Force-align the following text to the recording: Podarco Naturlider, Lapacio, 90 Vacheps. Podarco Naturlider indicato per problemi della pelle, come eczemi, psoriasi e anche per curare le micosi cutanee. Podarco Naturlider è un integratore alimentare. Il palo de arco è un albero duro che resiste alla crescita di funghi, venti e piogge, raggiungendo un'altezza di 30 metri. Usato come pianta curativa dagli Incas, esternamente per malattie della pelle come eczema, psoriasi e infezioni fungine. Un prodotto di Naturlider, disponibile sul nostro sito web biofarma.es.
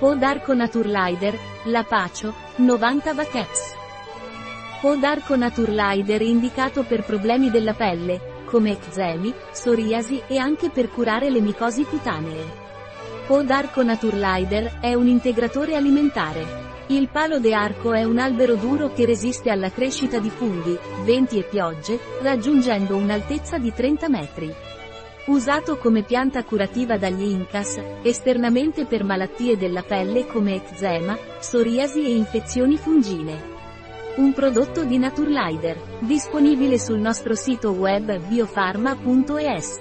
Podarco 0.00 0.54
Naturlider, 0.54 1.38
Lapacio, 1.64 2.32
90 2.56 3.12
Vacheps. 3.12 3.74
Podarco 4.80 5.36
Naturlider 5.36 6.22
indicato 6.22 6.84
per 6.84 7.04
problemi 7.04 7.50
della 7.50 7.74
pelle, 7.74 8.40
come 8.46 8.70
eczemi, 8.70 9.30
psoriasi 9.50 10.22
e 10.26 10.38
anche 10.38 10.70
per 10.70 10.90
curare 10.90 11.28
le 11.28 11.42
micosi 11.42 11.84
cutanee. 11.84 12.44
Podarco 13.26 13.82
Naturlider 13.82 14.78
è 14.80 14.94
un 14.94 15.06
integratore 15.06 15.76
alimentare. 15.76 16.46
Il 16.86 17.10
palo 17.10 17.38
de 17.38 17.52
arco 17.52 17.92
è 17.92 18.02
un 18.02 18.18
albero 18.18 18.54
duro 18.54 18.94
che 18.94 19.04
resiste 19.04 19.50
alla 19.50 19.70
crescita 19.70 20.18
di 20.18 20.30
funghi, 20.30 20.78
venti 21.04 21.38
e 21.38 21.42
piogge, 21.42 22.00
raggiungendo 22.22 22.96
un'altezza 22.96 23.58
di 23.58 23.70
30 23.70 24.08
metri. 24.08 24.50
Usato 25.30 25.78
come 25.78 26.02
pianta 26.02 26.42
curativa 26.42 26.98
dagli 26.98 27.22
Incas, 27.22 27.80
esternamente 28.02 28.84
per 28.84 29.04
malattie 29.04 29.56
della 29.56 29.84
pelle 29.84 30.26
come 30.26 30.56
eczema, 30.56 31.16
psoriasi 31.38 32.04
e 32.04 32.16
infezioni 32.16 32.76
fungine. 32.76 33.40
Un 34.16 34.32
prodotto 34.32 34.84
di 34.84 34.98
Naturlider, 34.98 35.80
disponibile 36.00 36.80
sul 36.80 36.98
nostro 36.98 37.36
sito 37.36 37.70
web 37.70 38.18
biofarma.es. 38.26 39.78